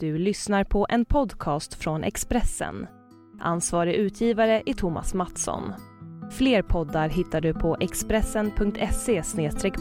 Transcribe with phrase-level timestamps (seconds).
[0.00, 2.86] Du lyssnar på en podcast från Expressen.
[3.40, 5.72] Ansvarig utgivare är Thomas Mattsson.
[6.30, 9.22] Fler poddar hittar du på expressen.se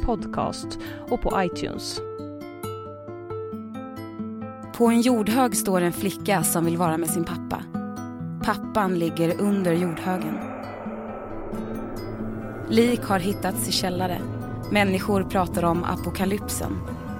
[0.06, 0.68] podcast
[1.10, 2.02] och på iTunes.
[4.78, 7.64] På en jordhög står en flicka som vill vara med sin pappa.
[8.44, 10.40] Pappan ligger under jordhögen.
[12.70, 14.22] Lik har hittats i källare.
[14.72, 16.72] Människor pratar om apokalypsen.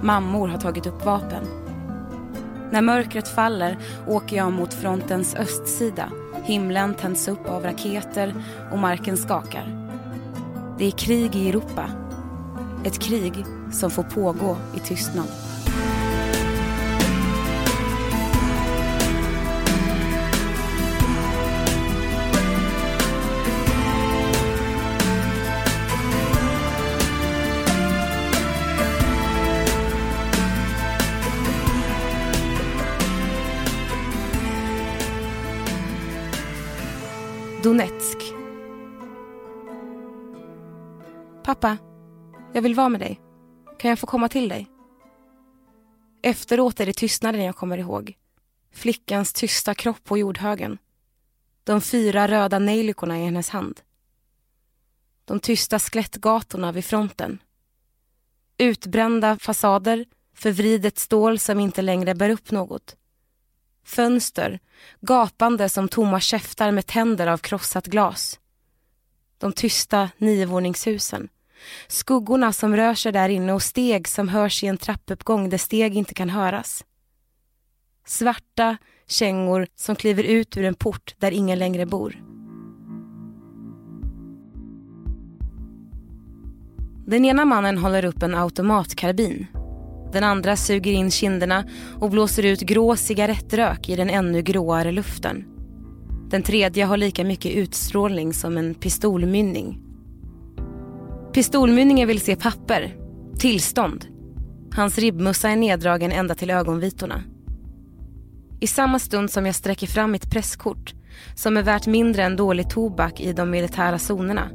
[0.02, 1.67] Mammor har tagit upp vapen.
[2.70, 6.12] När mörkret faller åker jag mot frontens östsida.
[6.44, 8.34] Himlen tänds upp av raketer
[8.72, 9.88] och marken skakar.
[10.78, 11.90] Det är krig i Europa.
[12.84, 15.26] Ett krig som får pågå i tystnad.
[37.62, 38.18] Donetsk.
[41.44, 41.78] Pappa,
[42.52, 43.20] jag vill vara med dig.
[43.78, 44.66] Kan jag få komma till dig?
[46.22, 48.16] Efteråt är det tystnaden jag kommer ihåg.
[48.72, 50.78] Flickans tysta kropp på jordhögen.
[51.64, 53.80] De fyra röda nejlikorna i hennes hand.
[55.24, 57.38] De tysta skelettgatorna vid fronten.
[58.58, 62.97] Utbrända fasader, förvridet stål som inte längre bär upp något.
[63.88, 64.60] Fönster,
[65.00, 68.40] gapande som tomma käftar med tänder av krossat glas.
[69.38, 71.28] De tysta niovåningshusen.
[71.88, 75.96] Skuggorna som rör sig där inne och steg som hörs i en trappuppgång där steg
[75.96, 76.84] inte kan höras.
[78.06, 82.22] Svarta kängor som kliver ut ur en port där ingen längre bor.
[87.06, 89.46] Den ena mannen håller upp en automatkarbin
[90.12, 91.64] den andra suger in kinderna
[92.00, 95.44] och blåser ut grå cigarettrök i den ännu gråare luften.
[96.30, 99.80] Den tredje har lika mycket utstrålning som en pistolmynning.
[101.32, 102.96] Pistolmynningen vill se papper,
[103.38, 104.06] tillstånd.
[104.74, 107.22] Hans ribbmussa är neddragen ända till ögonvitorna.
[108.60, 110.94] I samma stund som jag sträcker fram mitt presskort
[111.34, 114.50] som är värt mindre än dålig tobak i de militära zonerna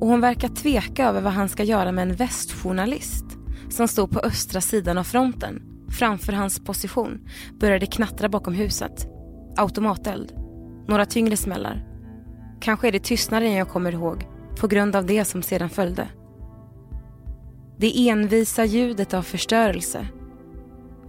[0.00, 3.24] och hon verkar tveka över vad han ska göra med en västjournalist
[3.74, 5.62] som stod på östra sidan av fronten
[5.98, 7.28] framför hans position
[7.60, 9.06] började knattra bakom huset.
[9.56, 10.32] Automateld.
[10.88, 11.86] Några tyngre smällar.
[12.60, 14.26] Kanske är det tystnaden jag kommer ihåg
[14.60, 16.08] på grund av det som sedan följde.
[17.78, 20.06] Det envisa ljudet av förstörelse.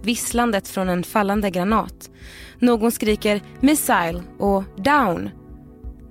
[0.02, 2.10] Visslandet från en fallande granat.
[2.58, 5.30] Någon skriker “missile” och “down”.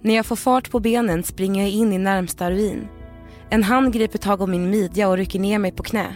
[0.01, 2.87] När jag får fart på benen springer jag in i närmsta ruin.
[3.49, 6.15] En hand griper tag om min midja och rycker ner mig på knä.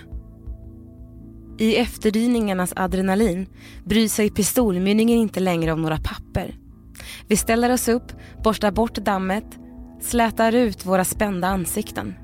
[1.60, 3.48] I efterdyningarnas adrenalin
[3.86, 6.56] bryr sig pistolmynningen inte längre om några papper.
[7.28, 8.12] Vi ställer oss upp,
[8.44, 9.46] borstar bort dammet,
[10.02, 12.16] slätar ut våra spända ansikten.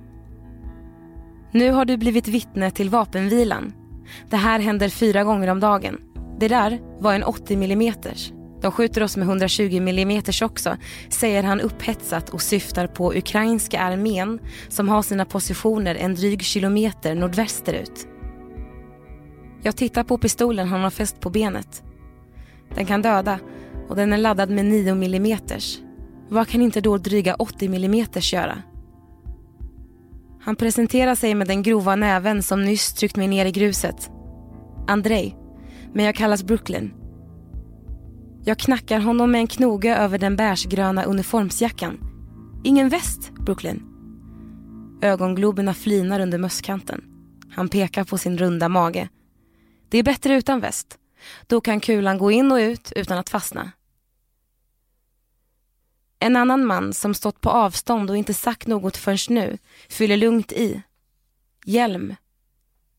[1.51, 3.73] Nu har du blivit vittne till vapenvilan.
[4.29, 5.97] Det här händer fyra gånger om dagen.
[6.39, 7.93] Det där var en 80 mm.
[8.61, 10.77] De skjuter oss med 120 mm också,
[11.09, 17.15] säger han upphetsat och syftar på ukrainska armén som har sina positioner en dryg kilometer
[17.15, 18.07] nordvästerut.
[19.65, 21.83] Jag tittar på pistolen han har fäst på benet.
[22.75, 23.39] Den kan döda
[23.89, 25.37] och den är laddad med 9 mm.
[26.29, 28.61] Vad kan inte då dryga 80 mm göra?
[30.41, 34.11] Han presenterar sig med den grova näven som nyss tryckt mig ner i gruset.
[34.87, 35.35] Andrei,
[35.93, 36.93] men jag kallas Brooklyn.
[38.43, 41.97] Jag knackar honom med en knoge över den bärsgröna uniformsjackan.
[42.63, 43.83] Ingen väst, Brooklyn.
[45.01, 47.03] Ögongloberna flinar under mösskanten.
[47.49, 49.09] Han pekar på sin runda mage
[49.89, 50.97] det är bättre utan väst.
[51.47, 53.71] Då kan kulan gå in och ut utan att fastna.
[56.19, 59.57] En annan man som stått på avstånd och inte sagt något förrän nu
[59.89, 60.81] fyller lugnt i.
[61.65, 62.15] Hjälm.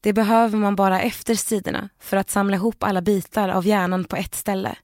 [0.01, 4.17] Det behöver man bara efter sidorna för att samla ihop alla bitar av hjärnan på
[4.17, 4.77] ett ställe.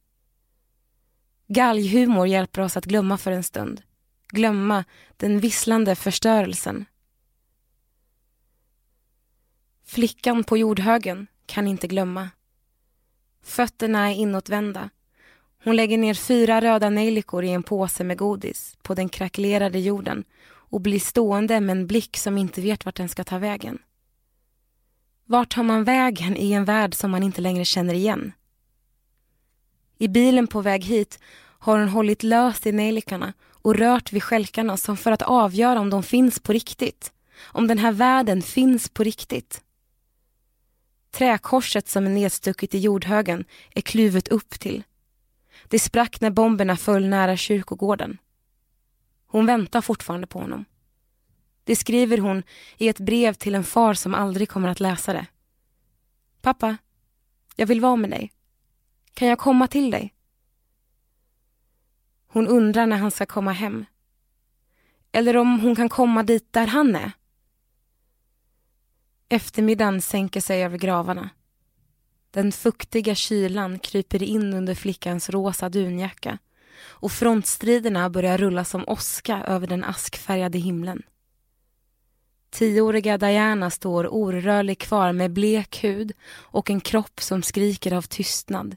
[1.46, 3.82] Galghumor hjälper oss att glömma för en stund.
[4.28, 4.84] Glömma
[5.16, 6.84] den visslande förstörelsen.
[9.84, 12.30] Flickan på jordhögen kan inte glömma.
[13.42, 14.90] Fötterna är inåtvända.
[15.64, 20.24] Hon lägger ner fyra röda nejlikor i en påse med godis på den krackelerade jorden
[20.44, 23.78] och blir stående med en blick som inte vet vart den ska ta vägen.
[25.24, 28.32] Vart tar man vägen i en värld som man inte längre känner igen?
[29.98, 31.18] I bilen på väg hit
[31.58, 35.90] har hon hållit löst i nejlikarna och rört vid skälkarna som för att avgöra om
[35.90, 37.12] de finns på riktigt.
[37.42, 39.62] Om den här världen finns på riktigt.
[41.12, 43.44] Träkorset som är nedstucket i jordhögen
[43.74, 44.82] är kluvet upp till.
[45.68, 48.18] Det sprack när bomberna föll nära kyrkogården.
[49.26, 50.64] Hon väntar fortfarande på honom.
[51.64, 52.42] Det skriver hon
[52.76, 55.26] i ett brev till en far som aldrig kommer att läsa det.
[56.40, 56.76] Pappa,
[57.56, 58.32] jag vill vara med dig.
[59.14, 60.14] Kan jag komma till dig?
[62.26, 63.84] Hon undrar när han ska komma hem.
[65.12, 67.12] Eller om hon kan komma dit där han är.
[69.32, 71.30] Eftermiddagen sänker sig över gravarna.
[72.30, 76.38] Den fuktiga kylan kryper in under flickans rosa dunjacka
[76.84, 81.02] och frontstriderna börjar rulla som åska över den askfärgade himlen.
[82.50, 88.76] Tioåriga Diana står orörlig kvar med blek hud och en kropp som skriker av tystnad.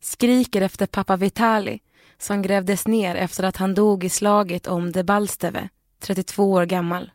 [0.00, 1.80] Skriker efter pappa Vitali
[2.18, 5.68] som grävdes ner efter att han dog i slaget om Debalsteve,
[5.98, 7.10] 32 år gammal.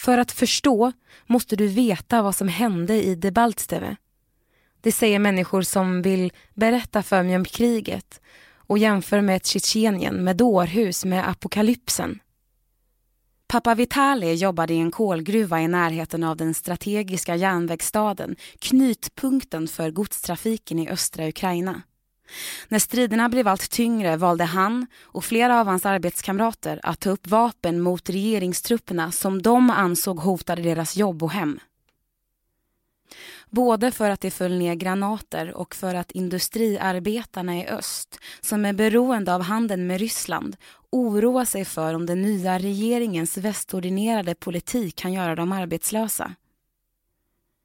[0.00, 0.92] För att förstå
[1.26, 3.96] måste du veta vad som hände i Debaltsteve.
[4.80, 8.20] Det säger människor som vill berätta för mig om kriget
[8.54, 12.18] och jämför med Tjetjenien med dårhus med apokalypsen.
[13.46, 20.78] Pappa Vitali jobbade i en kolgruva i närheten av den strategiska järnvägsstaden, knytpunkten för godstrafiken
[20.78, 21.82] i östra Ukraina.
[22.68, 27.26] När striderna blev allt tyngre valde han och flera av hans arbetskamrater att ta upp
[27.26, 31.60] vapen mot regeringstrupperna som de ansåg hotade deras jobb och hem.
[33.50, 38.72] Både för att det föll ner granater och för att industriarbetarna i öst, som är
[38.72, 40.56] beroende av handeln med Ryssland,
[40.90, 46.34] oroar sig för om den nya regeringens västordinerade politik kan göra dem arbetslösa.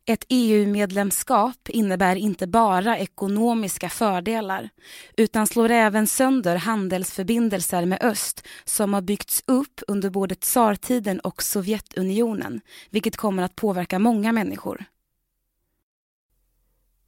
[0.07, 4.69] Ett EU-medlemskap innebär inte bara ekonomiska fördelar
[5.17, 11.43] utan slår även sönder handelsförbindelser med öst som har byggts upp under både tsartiden och
[11.43, 14.85] Sovjetunionen, vilket kommer att påverka många människor.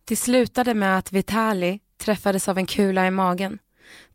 [0.05, 3.59] Det slutade med att Vitali träffades av en kula i magen.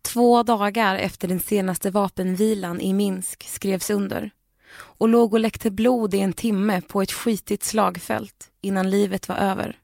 [0.02, 4.30] Två dagar efter den senaste vapenvilan i Minsk skrevs under
[4.74, 9.36] och låg och läckte blod i en timme på ett skitigt slagfält innan livet var
[9.36, 9.78] över.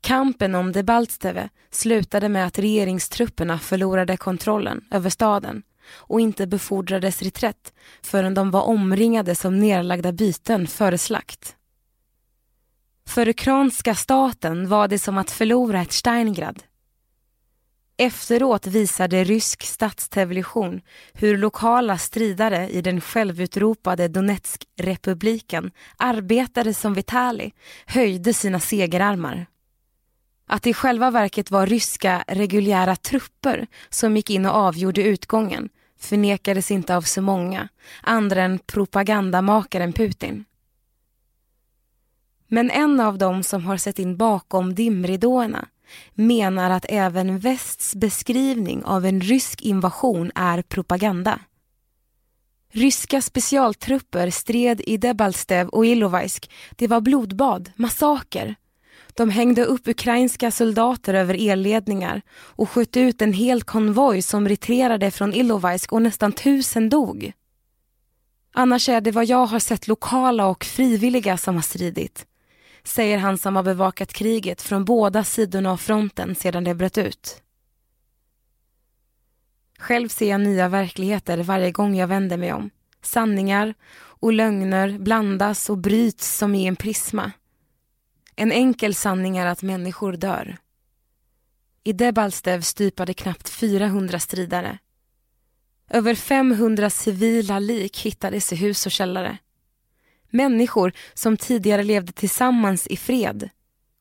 [0.00, 5.62] Kampen om Debaltsteve slutade med att regeringstrupperna förlorade kontrollen över staden
[5.92, 7.72] och inte befordrades reträtt
[8.02, 11.56] förrän de var omringade som nerlagda byten före slakt.
[13.06, 16.62] För ukrainska staten var det som att förlora ett Steingrad.
[18.02, 20.80] Efteråt visade rysk statstelevision
[21.12, 27.52] hur lokala stridare i den självutropade Donetskrepubliken arbetade som Vitali
[27.86, 29.46] höjde sina segerarmar.
[30.46, 35.68] Att det i själva verket var ryska reguljära trupper som gick in och avgjorde utgången
[35.98, 37.68] förnekades inte av så många,
[38.02, 40.44] andra än propagandamakaren Putin.
[42.48, 45.68] Men en av dem som har sett in bakom dimridåerna
[46.14, 51.40] menar att även västs beskrivning av en rysk invasion är propaganda.
[52.72, 56.50] Ryska specialtrupper stred i Debalstev och Ilovaisk.
[56.70, 58.54] Det var blodbad, massaker.
[59.14, 65.10] De hängde upp ukrainska soldater över elledningar och sköt ut en hel konvoj som retirerade
[65.10, 67.32] från Ilovaisk och nästan tusen dog.
[68.52, 72.26] Annars är det vad jag har sett lokala och frivilliga som har stridit
[72.84, 77.42] säger han som har bevakat kriget från båda sidorna av fronten sedan det bröt ut.
[79.78, 82.70] Själv ser jag nya verkligheter varje gång jag vänder mig om.
[83.02, 87.32] Sanningar och lögner blandas och bryts som i en prisma.
[88.36, 90.56] En enkel sanning är att människor dör.
[91.84, 94.78] I Debalstev stupade knappt 400 stridare.
[95.90, 99.38] Över 500 civila lik hittades i hus och källare.
[100.30, 103.50] Människor som tidigare levde tillsammans i fred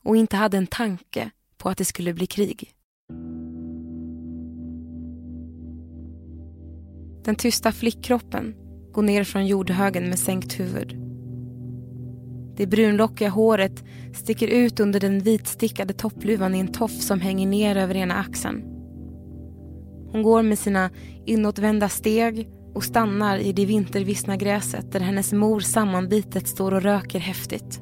[0.03, 2.73] och inte hade en tanke på att det skulle bli krig.
[7.23, 8.55] Den tysta flickkroppen
[8.91, 10.95] går ner från jordhögen med sänkt huvud.
[12.57, 13.83] Det brunlockiga håret
[14.13, 18.61] sticker ut under den vitstickade toppluvan i en toff som hänger ner över ena axeln.
[20.11, 20.89] Hon går med sina
[21.25, 27.19] inåtvända steg och stannar i det vintervissna gräset där hennes mor sammanbitet står och röker
[27.19, 27.81] häftigt.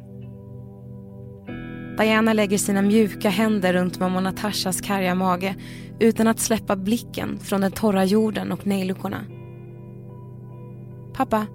[1.97, 5.55] Diana lägger sina mjuka händer runt mamma Natashas karga mage
[5.99, 9.17] utan att släppa blicken från den torra jorden och nejlukorna.
[11.13, 11.47] Pappa,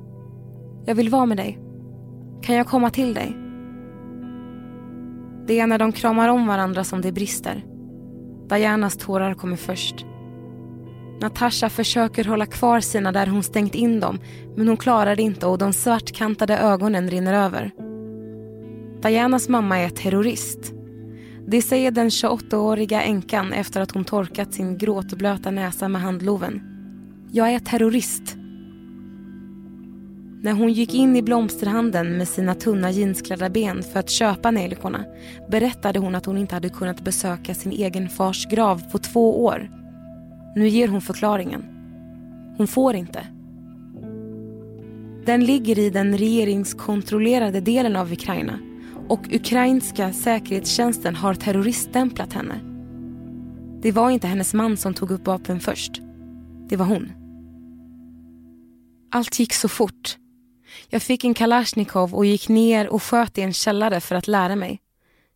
[0.87, 1.58] jag vill vara med dig.
[2.42, 3.37] Kan jag komma till dig?
[5.46, 7.64] Det är när de kramar om varandra som det brister.
[8.49, 10.06] Dianas tårar kommer först.
[11.23, 14.19] Natasha försöker hålla kvar sina där hon stängt in dem
[14.57, 17.71] men hon klarar det inte och de svartkantade ögonen rinner över.
[19.02, 20.73] Dianas mamma är terrorist.
[21.47, 26.62] Det säger den 28-åriga änkan efter att hon torkat sin gråtblöta näsa med handloven.
[27.33, 28.37] Jag är terrorist.
[30.43, 35.05] När hon gick in i blomsterhandeln med sina tunna jeansklädda ben för att köpa nejlikorna
[35.50, 39.82] berättade hon att hon inte hade kunnat besöka sin egen fars grav på två år.
[40.56, 41.64] Nu ger hon förklaringen.
[42.56, 43.26] Hon får inte.
[45.26, 48.59] Den ligger i den regeringskontrollerade delen av Ukraina
[49.09, 52.61] och ukrainska säkerhetstjänsten har terroriststämplat henne.
[53.82, 56.00] Det var inte hennes man som tog upp vapen först.
[56.68, 57.12] Det var hon.
[59.11, 60.16] Allt gick så fort.
[60.88, 64.56] Jag fick en kalasjnikov och gick ner och sköt i en källare för att lära
[64.56, 64.80] mig.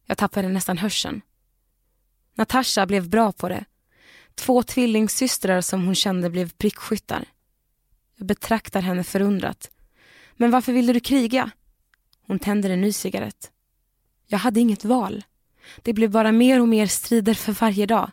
[0.06, 1.20] Jag tappade nästan hörseln.
[2.35, 3.64] Natasha blev bra på det.
[4.37, 7.25] Två tvillingsystrar som hon kände blev prickskyttar.
[8.16, 9.71] Jag betraktar henne förundrat.
[10.35, 11.50] Men varför ville du kriga?
[12.26, 13.50] Hon tänder en ny cigarett.
[14.26, 15.25] Jag hade inget val.
[15.83, 18.11] Det blev bara mer och mer strider för varje dag.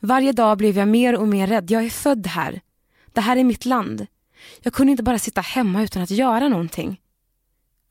[0.00, 1.70] Varje dag blev jag mer och mer rädd.
[1.70, 2.60] Jag är född här.
[3.06, 4.06] Det här är mitt land.
[4.60, 7.00] Jag kunde inte bara sitta hemma utan att göra någonting.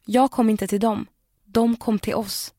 [0.05, 1.07] Jag kom inte till dem.
[1.45, 2.53] De kom till oss.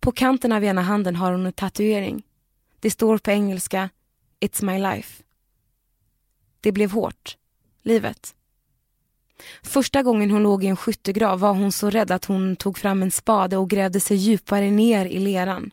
[0.00, 2.22] På kanten av ena handen har hon en tatuering.
[2.86, 3.90] Det står på engelska
[4.40, 5.22] It's my life.
[6.60, 7.36] Det blev hårt.
[7.82, 8.34] Livet.
[9.62, 13.02] Första gången hon låg i en skyttegrav var hon så rädd att hon tog fram
[13.02, 15.70] en spade och grävde sig djupare ner i leran.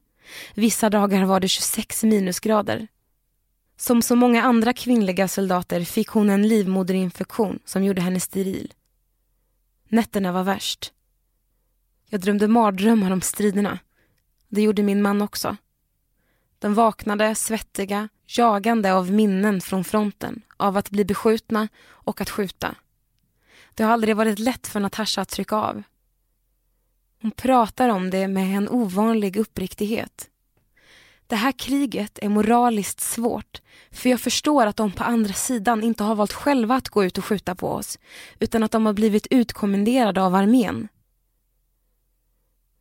[0.54, 2.88] Vissa dagar var det 26 minusgrader.
[3.78, 8.74] Som så många andra kvinnliga soldater fick hon en livmoderinfektion som gjorde henne steril.
[9.90, 10.94] Nätterna var värst.
[12.10, 13.80] Jag drömde mardrömmar om striderna.
[14.48, 15.58] Det gjorde min man också.
[16.64, 22.76] De vaknade svettiga, jagande av minnen från fronten, av att bli beskjutna och att skjuta.
[23.74, 25.84] Det har aldrig varit lätt för Natasha att trycka av.
[27.22, 30.30] Hon pratar om det med en ovanlig uppriktighet.
[31.28, 36.04] Det här kriget är moraliskt svårt för jag förstår att de på andra sidan inte
[36.04, 38.00] har valt själva att gå ut och skjuta på oss
[38.40, 40.88] utan att de har blivit utkommenderade av armén.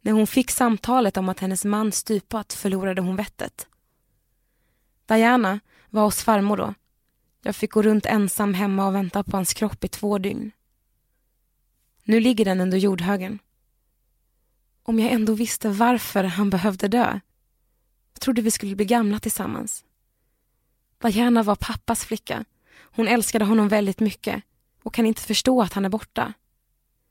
[0.01, 3.69] När hon fick samtalet om att hennes man stupat förlorade hon vettet.
[5.12, 6.75] Diana var hos farmor då.
[7.42, 10.50] Jag fick gå runt ensam hemma och vänta på hans kropp i två dygn.
[12.04, 13.38] Nu ligger den under jordhögen.
[14.83, 17.21] Om jag ändå visste varför han behövde dö.
[18.12, 19.85] Jag trodde vi skulle bli gamla tillsammans.
[20.99, 22.45] Diana var pappas flicka.
[22.81, 24.42] Hon älskade honom väldigt mycket
[24.83, 26.33] och kan inte förstå att han är borta.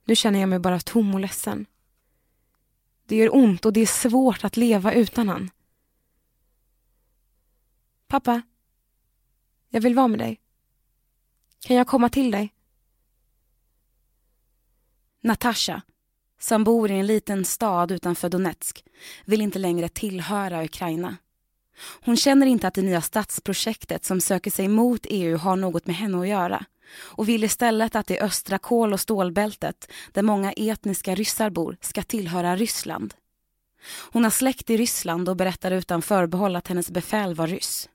[0.06, 1.66] Nu känner jag mig bara tom och ledsen.
[3.06, 5.50] Det gör ont och det är svårt att leva utan han.
[8.12, 8.42] Pappa,
[9.70, 10.40] jag vill vara med dig.
[11.60, 12.54] Kan jag komma till dig?
[15.22, 15.82] Natasha,
[16.40, 18.84] som bor i en liten stad utanför Donetsk,
[19.26, 21.18] vill inte längre tillhöra Ukraina.
[22.02, 25.96] Hon känner inte att det nya stadsprojektet som söker sig mot EU har något med
[25.96, 26.66] henne att göra
[26.98, 32.04] och vill istället att det östra kol och stålbältet, där många etniska ryssar bor, ska
[32.04, 33.14] tillhöra Ryssland.
[34.12, 37.90] Hon har släkt i Ryssland och berättar utan förbehåll att hennes befäl var ryss.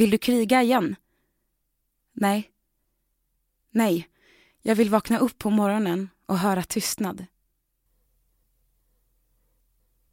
[0.00, 0.96] Vill du kriga igen?
[2.12, 2.50] Nej.
[3.70, 4.08] Nej,
[4.62, 7.26] jag vill vakna upp på morgonen och höra tystnad.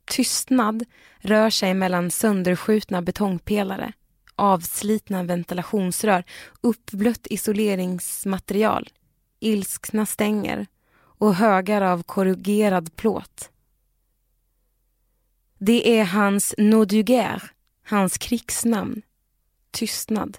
[0.06, 0.86] Tystnad
[1.18, 3.94] rör sig mellan sönderskjutna betongpelare,
[4.36, 6.24] avslitna ventilationsrör,
[6.62, 8.90] uppblött isoleringsmaterial,
[9.40, 13.52] ilskna stänger och högar av korrugerad plåt.
[15.58, 17.52] Det är hans Noduger,
[17.84, 19.02] hans krigsnamn.
[19.72, 20.38] Tystnad.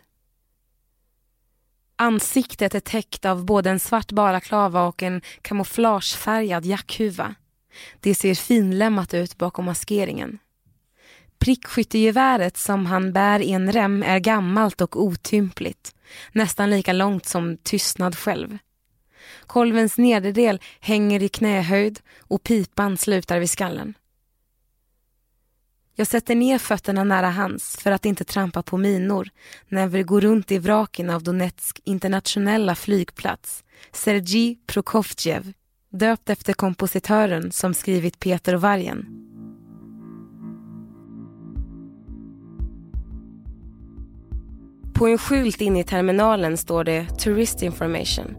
[1.96, 7.34] Ansiktet är täckt av både en svart balaklava och en kamouflagefärgad jackhuva.
[8.00, 10.38] Det ser finlämmat ut bakom maskeringen.
[11.38, 15.94] Prickskyttegeväret som han bär i en rem är gammalt och otympligt.
[16.32, 18.58] Nästan lika långt som tystnad själv.
[19.46, 23.94] Kolvens nederdel hänger i knähöjd och pipan slutar vid skallen.
[25.98, 29.28] Jag sätter ner fötterna nära hans för att inte trampa på minor
[29.68, 35.52] när vi går runt i vraken av Donetsk internationella flygplats, Sergej Prokofjev,
[35.92, 39.06] döpt efter kompositören som skrivit Peter och vargen.
[44.94, 48.36] På en skylt inne i terminalen står det Tourist information.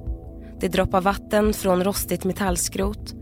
[0.59, 3.13] Det droppar vatten från rostigt metallskrot.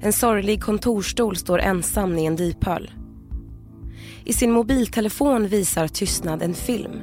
[0.00, 2.90] En sorglig kontorstol står ensam i en diphöl.
[4.26, 7.00] I sin mobiltelefon visar Tystnad en film.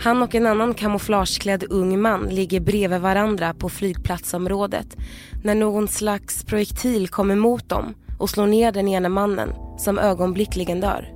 [0.00, 4.96] Han och en annan kamouflageklädd ung man ligger bredvid varandra på flygplatsområdet
[5.44, 10.80] när någon slags projektil kommer mot dem och slår ner den ena mannen som ögonblickligen
[10.80, 11.08] dör.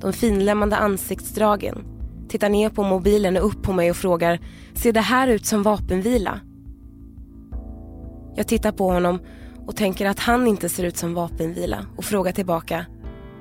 [0.00, 1.84] De finlämmande ansiktsdragen
[2.28, 4.40] tittar ner på mobilen och upp på mig och frågar
[4.74, 6.40] Ser det här ut som vapenvila?
[8.36, 9.20] Jag tittar på honom
[9.66, 12.86] och tänker att han inte ser ut som vapenvila och frågar tillbaka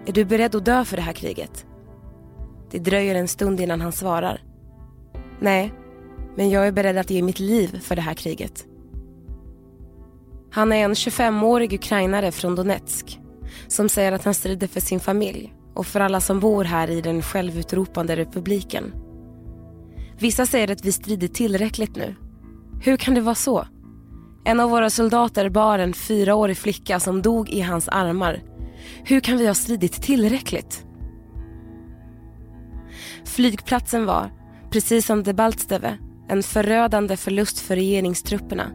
[0.06, 1.66] är du beredd att dö för det här kriget?
[2.72, 4.42] Det dröjer en stund innan han svarar.
[5.40, 5.74] Nej,
[6.36, 8.66] men jag är beredd att ge mitt liv för det här kriget.
[10.52, 13.20] Han är en 25-årig ukrainare från Donetsk
[13.68, 17.02] som säger att han strider för sin familj och för alla som bor här i
[17.02, 18.94] den självutropande republiken.
[20.20, 22.16] Vissa säger att vi strider tillräckligt nu.
[22.84, 23.68] Hur kan det vara så?
[24.46, 28.42] En av våra soldater bar en fyraårig flicka som dog i hans armar.
[29.04, 30.86] Hur kan vi ha stridit tillräckligt?
[33.26, 34.32] Flygplatsen var,
[34.72, 35.98] precis som Debaltsteve,
[36.30, 38.72] en förödande förlust för regeringstrupperna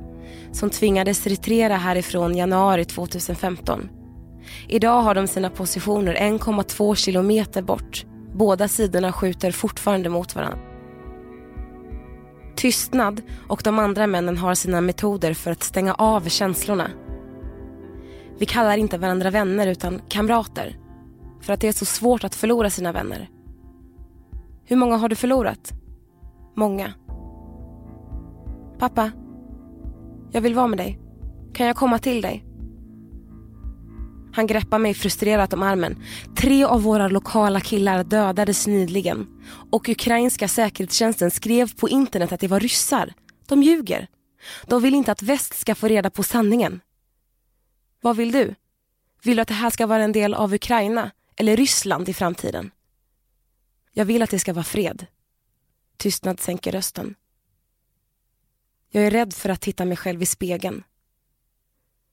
[0.52, 3.88] som tvingades retirera härifrån januari 2015.
[4.68, 8.06] Idag har de sina positioner 1,2 kilometer bort.
[8.34, 10.58] Båda sidorna skjuter fortfarande mot varandra.
[12.56, 16.90] Tystnad och de andra männen har sina metoder för att stänga av känslorna.
[18.38, 20.76] Vi kallar inte varandra vänner utan kamrater.
[21.40, 23.30] För att det är så svårt att förlora sina vänner.
[24.64, 25.72] Hur många har du förlorat?
[26.56, 26.92] Många.
[28.78, 29.10] Pappa,
[30.32, 30.98] jag vill vara med dig.
[31.54, 32.44] Kan jag komma till dig?
[34.32, 35.96] Han greppar mig frustrerat om armen.
[36.36, 39.26] Tre av våra lokala killar dödades nyligen.
[39.70, 43.12] Och ukrainska säkerhetstjänsten skrev på internet att det var ryssar.
[43.48, 44.06] De ljuger.
[44.66, 46.80] De vill inte att väst ska få reda på sanningen.
[48.00, 48.54] Vad vill du?
[49.22, 52.70] Vill du att det här ska vara en del av Ukraina eller Ryssland i framtiden?
[53.92, 55.06] Jag vill att det ska vara fred.
[55.96, 57.14] Tystnad sänker rösten.
[58.90, 60.82] Jag är rädd för att titta mig själv i spegeln.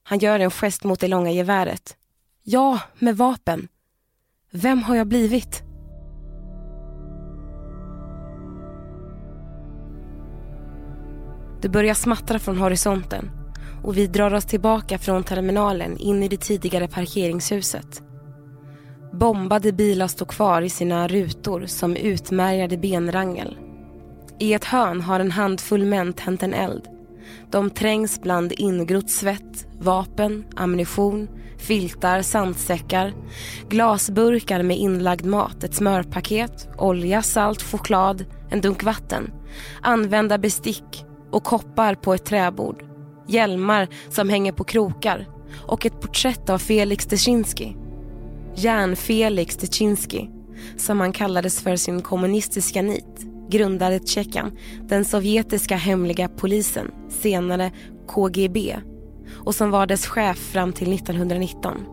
[0.04, 1.98] Han gör en gest mot det långa geväret.
[2.44, 3.68] Ja, med vapen.
[4.52, 5.64] Vem har jag blivit?
[11.62, 13.43] Det börjar smattra från horisonten
[13.84, 18.02] och vi drar oss tillbaka från terminalen in i det tidigare parkeringshuset.
[19.14, 23.58] Bombade bilar står kvar i sina rutor som utmärgade benrangel.
[24.40, 26.88] I ett hörn har en handfull män tänt en eld.
[27.52, 33.14] De trängs bland ingrott svett, vapen, ammunition, filtar, sandsäckar,
[33.70, 39.32] glasburkar med inlagd mat, ett smörpaket, olja, salt, choklad, en dunk vatten,
[39.82, 42.84] använda bestick och koppar på ett träbord,
[43.28, 45.28] hjälmar som hänger på krokar
[45.68, 47.78] och ett porträtt av Felix Dzerzjinski.
[48.56, 50.30] Järn-Felix Dzerzjinski,
[50.78, 57.72] som han kallades för sin kommunistiska nit, grundade Tjeckien, den sovjetiska hemliga polisen, senare
[58.08, 58.76] KGB
[59.34, 61.86] och som var dess chef fram till 1919.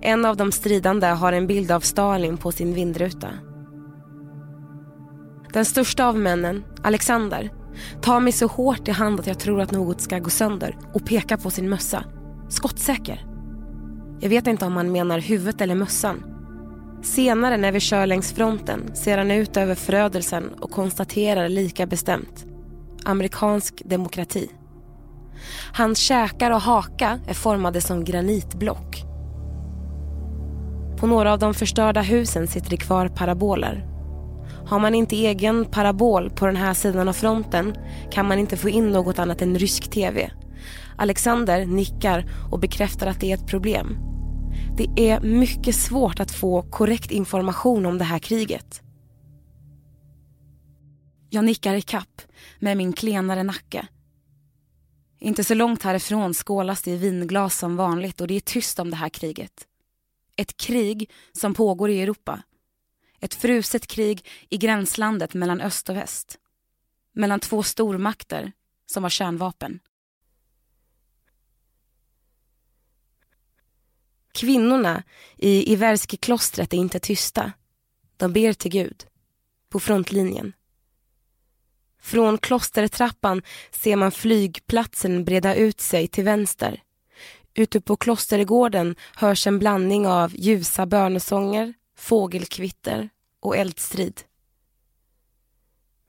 [0.00, 3.28] En av de stridande har en bild av Stalin på sin vindruta.
[5.52, 7.50] Den största av männen, Alexander,
[8.02, 11.06] tar mig så hårt i hand att jag tror att något ska gå sönder och
[11.06, 12.04] pekar på sin mössa.
[12.48, 13.26] Skottsäker.
[14.20, 16.24] Jag vet inte om han menar huvudet eller mössan.
[17.02, 22.44] Senare när vi kör längs fronten ser han ut över förödelsen och konstaterar lika bestämt.
[23.04, 24.50] Amerikansk demokrati.
[25.72, 29.02] Hans käkar och haka är formade som granitblock.
[30.96, 33.93] På några av de förstörda husen sitter det kvar paraboler.
[34.66, 37.74] Har man inte egen parabol på den här sidan av fronten
[38.10, 40.30] kan man inte få in något annat än rysk tv.
[40.96, 43.96] Alexander nickar och bekräftar att det är ett problem.
[44.76, 48.82] Det är mycket svårt att få korrekt information om det här kriget.
[51.30, 52.22] Jag nickar i kapp
[52.58, 53.86] med min klenare nacke.
[55.20, 58.90] Inte så långt härifrån skålas det i vinglas som vanligt och det är tyst om
[58.90, 59.66] det här kriget.
[60.36, 62.42] Ett krig som pågår i Europa.
[63.24, 66.38] Ett fruset krig i gränslandet mellan öst och väst.
[67.12, 68.52] Mellan två stormakter
[68.86, 69.80] som har kärnvapen.
[74.32, 75.02] Kvinnorna
[75.36, 77.52] i Iverski-klostret är inte tysta.
[78.16, 79.06] De ber till Gud.
[79.68, 80.52] På frontlinjen.
[82.00, 86.82] Från klostertrappan ser man flygplatsen breda ut sig till vänster.
[87.54, 93.08] Ute på klostergården hörs en blandning av ljusa bönesånger, fågelkvitter
[93.40, 94.20] och eldstrid.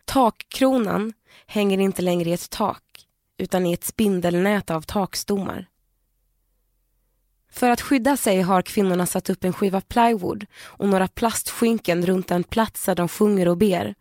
[0.06, 1.14] Takkronan
[1.46, 5.70] hänger inte längre i ett tak utan i ett spindelnät av takstommar.
[7.50, 12.32] För att skydda sig har kvinnorna satt upp en skiva plywood och några plastskynken runt
[12.32, 13.96] en plats där de sjunger och ber.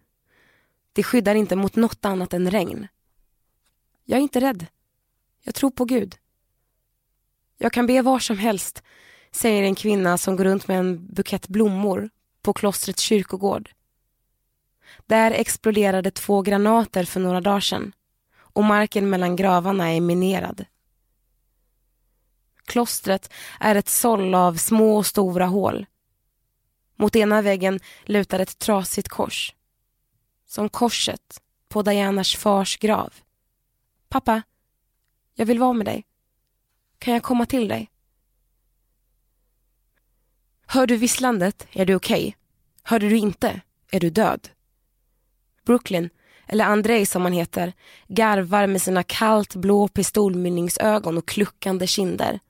[0.92, 2.88] Det skyddar inte mot något annat än regn.
[4.04, 4.66] Jag är inte rädd.
[5.42, 6.16] Jag tror på Gud.
[7.58, 8.82] Jag kan be var som helst,
[9.34, 12.10] säger en kvinna som går runt med en bukett blommor
[12.42, 13.70] på klostrets kyrkogård.
[15.06, 17.92] Där exploderade två granater för några dagar sedan
[18.36, 20.64] och marken mellan gravarna är minerad.
[22.64, 25.86] Klostret är ett såll av små och stora hål.
[26.96, 29.54] Mot ena väggen lutar ett trasigt kors.
[30.46, 33.14] Som korset på Dianas fars grav.
[34.08, 34.42] Pappa,
[35.34, 36.04] jag vill vara med dig.
[36.98, 37.90] Kan jag komma till dig?
[40.74, 42.20] Hör du visslandet är du okej.
[42.20, 42.32] Okay.
[42.82, 43.60] Hörde du inte
[43.90, 44.48] är du död.
[45.66, 46.10] Brooklyn,
[46.46, 47.72] eller Andrei som han heter,
[48.08, 52.40] garvar med sina kallt blå pistolmynningsögon och kluckande kinder.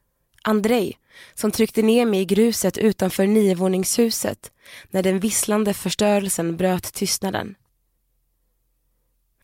[0.42, 0.96] Andrei,
[1.34, 4.52] som tryckte ner mig i gruset utanför niovåningshuset
[4.90, 7.54] när den visslande förstörelsen bröt tystnaden.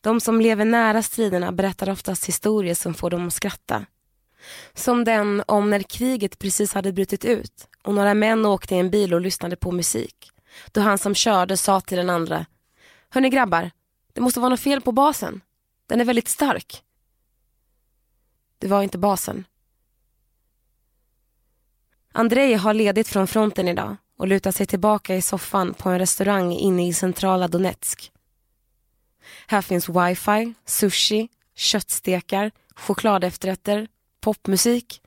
[0.00, 3.86] De som lever nära striderna berättar oftast historier som får dem att skratta.
[4.74, 8.90] Som den om när kriget precis hade brutit ut och några män åkte i en
[8.90, 10.30] bil och lyssnade på musik.
[10.72, 12.46] Då han som körde sa till den andra
[13.10, 13.70] Hörni grabbar,
[14.12, 15.40] det måste vara något fel på basen.
[15.86, 16.82] Den är väldigt stark.
[18.58, 19.44] Det var inte basen.
[22.12, 26.52] Andrei har ledigt från fronten idag och lutar sig tillbaka i soffan på en restaurang
[26.52, 28.12] inne i centrala Donetsk.
[29.46, 33.88] Här finns wifi, sushi, köttstekar, chokladefterrätter,
[34.20, 35.02] popmusik.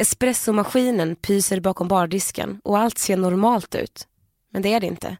[0.00, 4.08] Espressomaskinen pyser bakom bardisken och allt ser normalt ut.
[4.50, 5.16] Men det är det inte.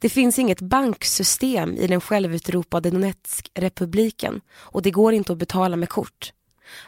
[0.00, 5.88] Det finns inget banksystem i den självutropade Donetsk-republiken och det går inte att betala med
[5.88, 6.32] kort.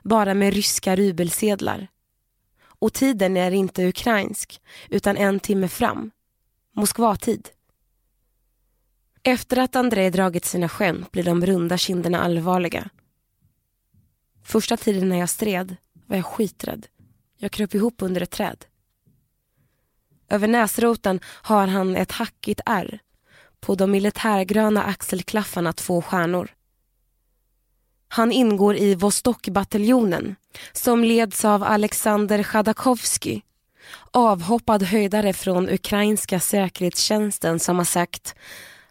[0.02, 1.88] Bara med ryska rubelsedlar.
[2.62, 6.10] Och tiden är inte ukrainsk, utan en timme fram.
[6.72, 7.48] Moskvatid.
[9.22, 12.88] Efter att Andrei dragit sina skämt blir de runda kinderna allvarliga.
[14.44, 16.86] Första tiden när jag stred var jag skiträdd.
[17.38, 18.64] Jag kröp ihop under ett träd.
[20.28, 22.98] Över näsroten har han ett hackigt ärr.
[23.60, 26.50] På de militärgröna axelklaffarna två stjärnor.
[28.08, 30.36] Han ingår i Vostokbataljonen
[30.72, 33.40] som leds av Alexander Chadakovsky
[34.10, 38.34] avhoppad höjdare från ukrainska säkerhetstjänsten som har sagt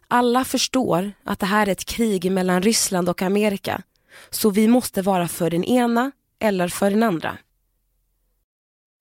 [0.08, 3.82] alla förstår att det här är ett krig mellan Ryssland och Amerika
[4.30, 7.38] så vi måste vara för den ena eller för den andra.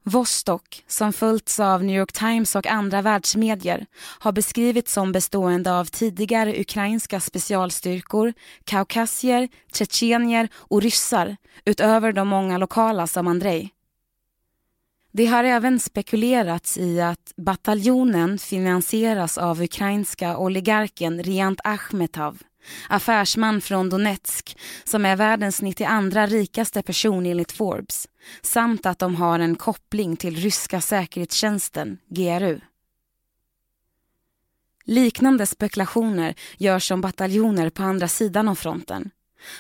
[0.06, 3.86] Vostok, som följts av New York Times och andra världsmedier,
[4.18, 8.32] har beskrivits som bestående av tidigare ukrainska specialstyrkor,
[8.64, 13.70] kaukasier, tjetjenier och ryssar utöver de många lokala som Andrei.
[15.12, 22.38] Det har även spekulerats i att bataljonen finansieras av ukrainska oligarken Riant Achmetov
[22.88, 25.90] affärsman från Donetsk som är världens 92
[26.26, 28.08] rikaste person enligt Forbes
[28.42, 32.60] samt att de har en koppling till ryska säkerhetstjänsten, GRU.
[34.84, 39.10] Liknande spekulationer görs om bataljoner på andra sidan av fronten.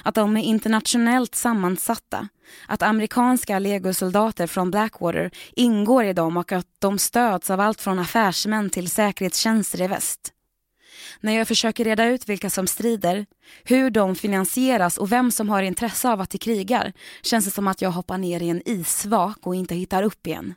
[0.02, 2.28] Att de är internationellt sammansatta,
[2.68, 7.98] att amerikanska legosoldater från Blackwater ingår i dem och att de stöds av allt från
[7.98, 10.33] affärsmän till säkerhetstjänster i väst.
[11.20, 13.26] När jag försöker reda ut vilka som strider,
[13.64, 17.68] hur de finansieras och vem som har intresse av att de krigar känns det som
[17.68, 20.54] att jag hoppar ner i en isvak och inte hittar upp igen.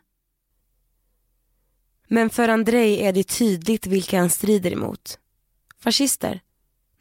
[2.08, 5.20] Men för Andrei är det tydligt vilka han strider emot.
[5.80, 6.42] Fascister,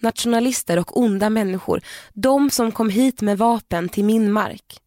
[0.00, 1.82] nationalister och onda människor.
[2.12, 4.80] De som kom hit med vapen till min mark.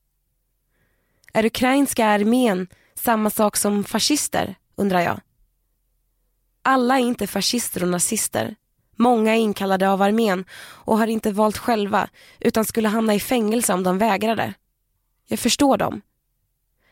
[1.33, 5.19] Är ukrainska armén samma sak som fascister, undrar jag.
[6.69, 8.55] Alla är inte fascister och nazister.
[8.95, 13.73] Många är inkallade av armén och har inte valt själva utan skulle hamna i fängelse
[13.73, 14.53] om de vägrade.
[15.27, 16.01] Jag förstår dem.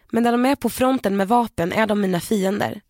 [0.09, 2.81] Men när de är på fronten med vapen är de mina fiender.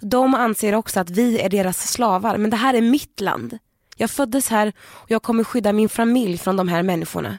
[0.00, 3.58] De anser också att vi är deras slavar, men det här är mitt land.
[3.96, 7.38] Jag föddes här och jag kommer skydda min familj från de här människorna.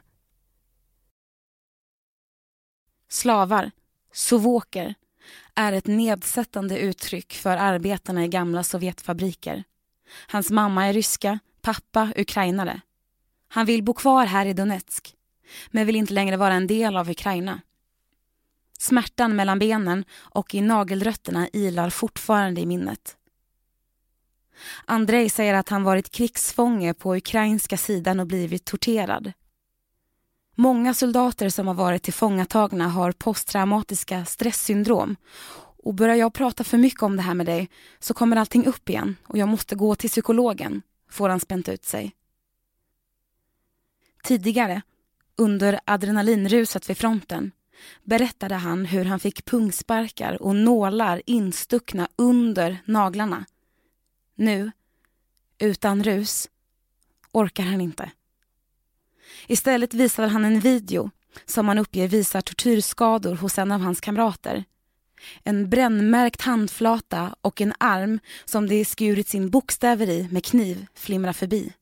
[3.09, 3.71] Slavar,
[4.13, 4.95] sovoker,
[5.59, 9.63] är ett nedsättande uttryck för arbetarna i gamla Sovjetfabriker.
[10.27, 12.81] Hans mamma är ryska, pappa ukrainare.
[13.47, 15.15] Han vill bo kvar här i Donetsk,
[15.71, 17.61] men vill inte längre vara en del av Ukraina.
[18.79, 23.17] Smärtan mellan benen och i nagelrötterna ilar fortfarande i minnet.
[24.85, 29.33] Andrei säger att han varit krigsfånge på ukrainska sidan och blivit torterad.
[30.59, 35.15] Många soldater som har varit tillfångatagna har posttraumatiska stresssyndrom.
[35.83, 37.69] Och börjar jag prata för mycket om det här med dig
[37.99, 41.85] så kommer allting upp igen och jag måste gå till psykologen, får han spänt ut
[41.85, 42.15] sig.
[44.23, 44.81] Tidigare,
[45.35, 47.51] under adrenalinruset vid fronten,
[48.03, 53.45] berättade han hur han fick pungsparkar och nålar instuckna under naglarna.
[54.35, 54.71] Nu,
[55.59, 56.49] utan rus,
[57.31, 58.11] orkar han inte.
[59.49, 61.11] Istället visar han en video
[61.45, 64.63] som han uppger visar tortyrskador hos en av hans kamrater.
[65.43, 71.33] En brännmärkt handflata och en arm som det skurits in bokstäver i med kniv flimrar
[71.33, 71.73] förbi.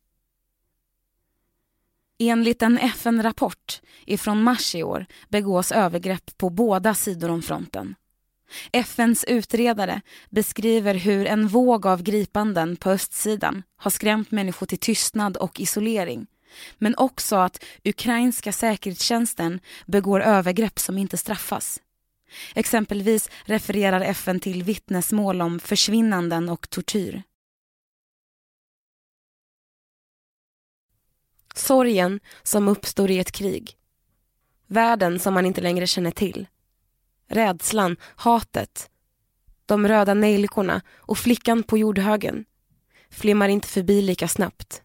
[2.20, 7.96] Enligt en FN-rapport ifrån mars i år begås övergrepp på båda sidor om fronten.
[8.72, 15.38] FNs utredare beskriver hur en våg av gripanden på östsidan har skrämt människor till tystnad
[15.38, 16.28] och isolering.
[16.78, 21.82] Men också att ukrainska säkerhetstjänsten begår övergrepp som inte straffas.
[22.56, 27.24] Exempelvis refererar FN till vittnesmål om försvinnanden och tortyr.
[31.56, 33.78] Sorgen som uppstår i ett krig.
[34.68, 36.48] Världen som man inte längre känner till.
[37.28, 38.90] Rädslan, hatet.
[39.66, 42.46] De röda nejlikorna och flickan på jordhögen
[43.10, 44.82] flimmar inte förbi lika snabbt.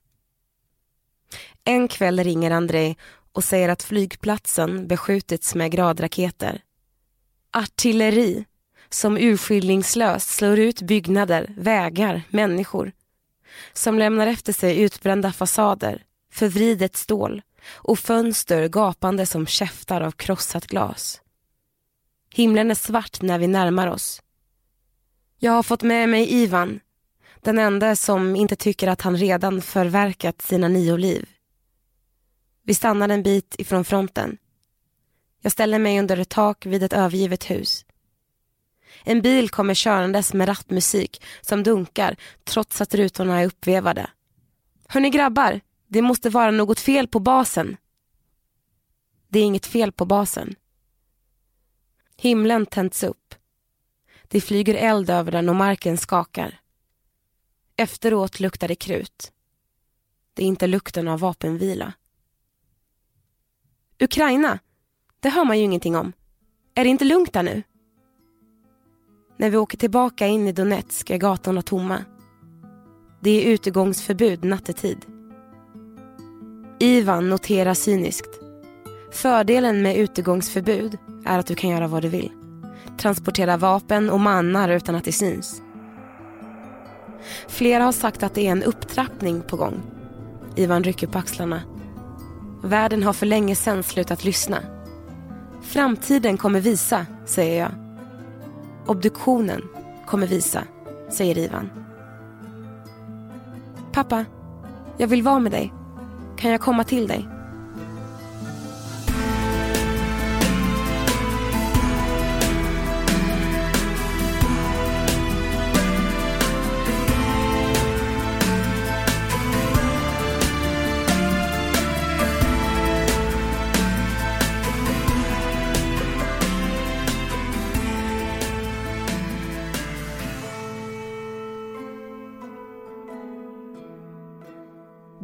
[1.65, 2.97] En kväll ringer Andrei
[3.33, 6.63] och säger att flygplatsen beskjutits med gradraketer.
[7.51, 8.45] Artilleri
[8.89, 12.93] som urskillningslöst slår ut byggnader, vägar, människor.
[13.73, 20.67] Som lämnar efter sig utbrända fasader, förvridet stål och fönster gapande som käftar av krossat
[20.67, 21.21] glas.
[22.35, 24.23] Himlen är svart när vi närmar oss.
[25.39, 26.81] Jag har fått med mig Ivan,
[27.41, 31.29] den enda som inte tycker att han redan förverkat sina nio liv.
[32.63, 34.39] Vi stannar en bit ifrån fronten.
[35.41, 37.85] Jag ställer mig under ett tak vid ett övergivet hus.
[39.05, 44.11] En bil kommer körandes med rattmusik som dunkar trots att rutorna är uppvevade.
[44.89, 47.77] Hörni grabbar, det måste vara något fel på basen.
[49.29, 50.55] Det är inget fel på basen.
[52.17, 53.35] Himlen tänds upp.
[54.29, 56.61] Det flyger eld över den och marken skakar.
[57.77, 59.33] Efteråt luktar det krut.
[60.35, 61.93] Det är inte lukten av vapenvila.
[64.03, 64.59] Ukraina,
[65.21, 66.13] det hör man ju ingenting om.
[66.75, 67.63] Är det inte lugnt där nu?
[69.37, 71.99] När vi åker tillbaka in i Donetsk är gatorna tomma.
[73.21, 75.07] Det är utegångsförbud nattetid.
[76.79, 78.41] Ivan noterar cyniskt.
[79.13, 82.33] Fördelen med utegångsförbud är att du kan göra vad du vill.
[82.99, 85.63] Transportera vapen och mannar utan att det syns.
[87.49, 89.83] Flera har sagt att det är en upptrappning på gång.
[90.57, 91.63] Ivan rycker på axlarna.
[92.63, 94.59] Världen har för länge sedan slutat lyssna.
[95.63, 97.73] Framtiden kommer visa, säger jag.
[98.87, 99.63] Obduktionen
[100.07, 100.65] kommer visa,
[101.11, 101.71] säger Ivan.
[103.93, 104.25] Pappa,
[104.97, 105.73] jag vill vara med dig.
[106.37, 107.29] Kan jag komma till dig?